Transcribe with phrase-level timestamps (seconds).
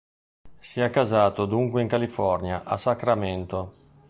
[0.59, 3.73] Si è accasato dunque in California, a Sacramento.